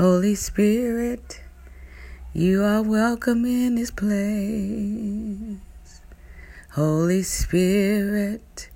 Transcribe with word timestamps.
Holy 0.00 0.34
Spirit, 0.34 1.42
you 2.32 2.64
are 2.64 2.80
welcome 2.80 3.44
in 3.44 3.74
this 3.74 3.90
place. 3.90 5.58
Holy 6.70 7.22
Spirit, 7.22 8.70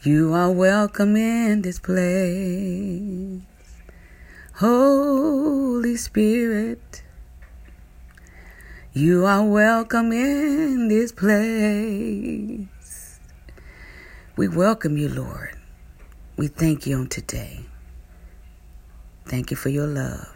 you 0.00 0.32
are 0.32 0.50
welcome 0.50 1.14
in 1.14 1.60
this 1.60 1.78
place. 1.78 3.42
Holy 4.54 5.94
Spirit, 5.94 7.02
you 8.94 9.26
are 9.26 9.44
welcome 9.44 10.10
in 10.10 10.88
this 10.88 11.12
place. 11.12 12.66
We 14.38 14.48
welcome 14.48 14.96
you, 14.96 15.10
Lord. 15.10 15.54
We 16.38 16.48
thank 16.48 16.86
you 16.86 16.96
on 16.96 17.08
today. 17.08 17.66
Thank 19.26 19.50
you 19.50 19.58
for 19.58 19.68
your 19.68 19.86
love. 19.86 20.35